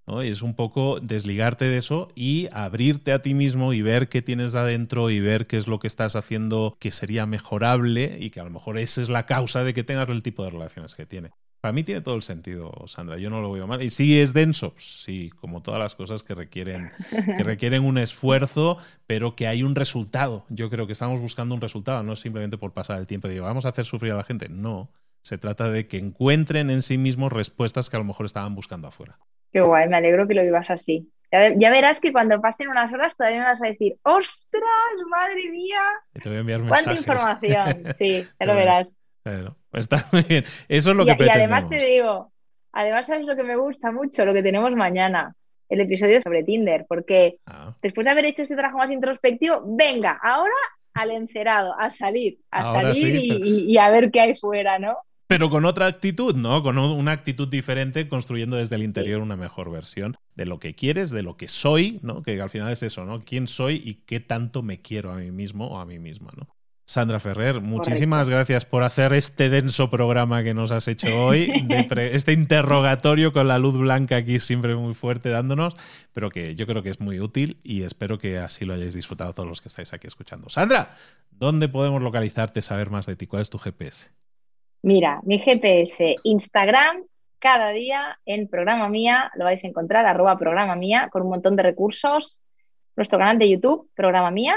[0.07, 0.23] ¿no?
[0.23, 4.23] Y es un poco desligarte de eso y abrirte a ti mismo y ver qué
[4.23, 8.41] tienes adentro y ver qué es lo que estás haciendo que sería mejorable y que
[8.41, 11.07] a lo mejor esa es la causa de que tengas el tipo de relaciones que
[11.07, 11.31] tiene.
[11.61, 13.19] Para mí tiene todo el sentido, Sandra.
[13.19, 13.83] Yo no lo veo mal.
[13.83, 18.79] Y sí es denso, sí, como todas las cosas que requieren, que requieren un esfuerzo,
[19.07, 20.45] pero que hay un resultado.
[20.49, 23.45] Yo creo que estamos buscando un resultado, no simplemente por pasar el tiempo y digo,
[23.45, 24.49] vamos a hacer sufrir a la gente.
[24.49, 24.91] No,
[25.23, 28.89] se trata de que encuentren en sí mismos respuestas que a lo mejor estaban buscando
[28.89, 29.19] afuera.
[29.53, 31.11] Qué guay, me alegro que lo vivas así.
[31.33, 34.63] Ya, verás que cuando pasen unas horas todavía me vas a decir, ¡ostras,
[35.11, 35.81] madre mía!
[36.23, 37.85] Te voy a enviar ¿Cuánta información?
[37.99, 38.89] Sí, ya lo verás.
[39.25, 40.45] Bueno, pues está muy bien.
[40.69, 42.33] Eso es lo que y, y además te digo,
[42.73, 45.35] además sabes lo que me gusta mucho, lo que tenemos mañana,
[45.69, 47.75] el episodio sobre Tinder, porque ah.
[47.83, 50.55] después de haber hecho este trabajo más introspectivo, venga, ahora
[50.95, 54.97] al encerado, a salir, a salir y, a ver qué hay fuera, ¿no?
[55.27, 56.63] pero con otra actitud, ¿no?
[56.63, 61.11] Con una actitud diferente, construyendo desde el interior una mejor versión de lo que quieres,
[61.11, 62.23] de lo que soy, ¿no?
[62.23, 63.21] Que al final es eso, ¿no?
[63.21, 66.56] ¿Quién soy y qué tanto me quiero a mí mismo o a mí misma, ¿no?
[66.89, 71.51] Sandra Ferrer, muchísimas gracias por hacer este denso programa que nos has hecho hoy,
[72.13, 75.75] este interrogatorio con la luz blanca aquí siempre muy fuerte dándonos,
[76.13, 79.33] pero que yo creo que es muy útil y espero que así lo hayáis disfrutado
[79.33, 80.49] todos los que estáis aquí escuchando.
[80.49, 80.91] Sandra,
[81.33, 83.27] ¿dónde podemos localizarte, saber más de ti?
[83.27, 84.11] ¿Cuál es tu GPS?
[84.83, 87.03] Mira, mi GPS, Instagram,
[87.41, 91.57] cada día en programa mía, lo vais a encontrar, arroba programa mía, con un montón
[91.57, 92.39] de recursos.
[92.95, 94.57] Nuestro canal de YouTube, programa mía,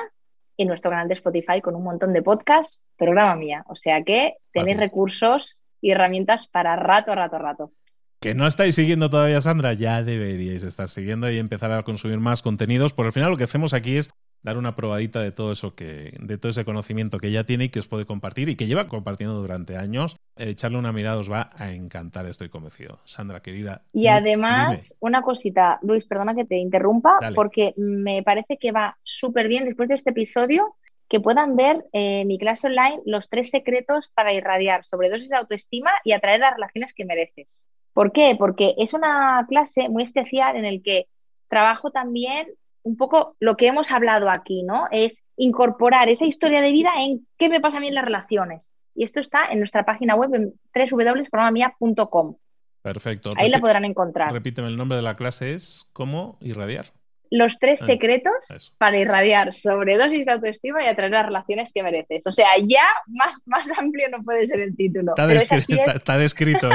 [0.59, 3.63] y nuestro canal de Spotify con un montón de podcasts, programa mía.
[3.67, 7.71] O sea que tenéis recursos y herramientas para rato, rato, rato.
[8.19, 12.41] Que no estáis siguiendo todavía, Sandra, ya deberíais estar siguiendo y empezar a consumir más
[12.41, 14.11] contenidos, porque al final lo que hacemos aquí es
[14.41, 17.69] dar una probadita de todo eso que, de todo ese conocimiento que ya tiene y
[17.69, 20.17] que os puede compartir y que lleva compartiendo durante años.
[20.35, 22.99] echarle una mirada os va a encantar, estoy convencido.
[23.05, 23.83] Sandra, querida.
[23.91, 29.47] Y además, una cosita, Luis, perdona que te interrumpa, porque me parece que va súper
[29.47, 30.75] bien después de este episodio
[31.09, 35.89] que puedan ver en mi clase online los tres secretos para irradiar sobredosis de autoestima
[36.03, 37.65] y atraer las relaciones que mereces.
[37.93, 38.35] ¿Por qué?
[38.37, 41.07] Porque es una clase muy especial en el que
[41.49, 42.47] trabajo también
[42.83, 44.87] un poco lo que hemos hablado aquí, ¿no?
[44.91, 48.71] Es incorporar esa historia de vida en qué me pasa a mí en las relaciones.
[48.95, 52.35] Y esto está en nuestra página web en www.programamia.com.
[52.81, 53.31] Perfecto.
[53.37, 54.31] Ahí la podrán encontrar.
[54.31, 56.93] Repíteme, el nombre de la clase es ¿Cómo irradiar?
[57.31, 62.25] Los tres secretos para irradiar sobredosis de autoestima y atraer las relaciones que mereces.
[62.25, 65.11] O sea, ya más, más amplio no puede ser el título.
[65.11, 66.69] Está, descrito,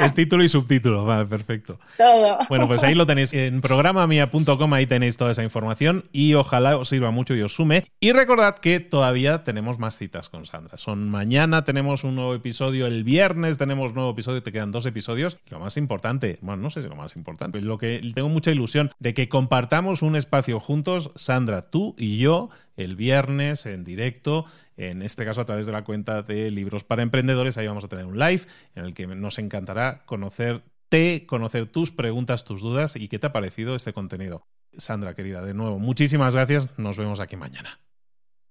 [0.00, 1.78] es título y subtítulo, vale, perfecto.
[1.96, 2.38] Todo.
[2.48, 6.88] Bueno, pues ahí lo tenéis en programamia.com, ahí tenéis toda esa información y ojalá os
[6.88, 7.84] sirva mucho y os sume.
[8.00, 10.76] Y recordad que todavía tenemos más citas con Sandra.
[10.76, 14.86] Son mañana tenemos un nuevo episodio, el viernes tenemos un nuevo episodio, te quedan dos
[14.86, 15.38] episodios.
[15.48, 18.90] Lo más importante, bueno, no sé si lo más importante, lo que tengo mucha ilusión
[18.98, 24.44] de que compartamos un espacio juntos, Sandra, tú y yo, el viernes en directo,
[24.76, 27.58] en este caso a través de la cuenta de Libros para Emprendedores.
[27.58, 28.42] Ahí vamos a tener un live
[28.74, 33.32] en el que nos encantará conocerte, conocer tus preguntas, tus dudas y qué te ha
[33.32, 34.46] parecido este contenido.
[34.76, 36.68] Sandra, querida, de nuevo, muchísimas gracias.
[36.78, 37.80] Nos vemos aquí mañana.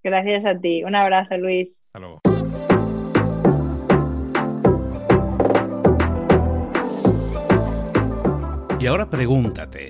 [0.04, 0.84] Gracias a ti.
[0.84, 1.84] Un abrazo, Luis.
[1.88, 2.22] Hasta luego.
[8.80, 9.90] Y ahora pregúntate.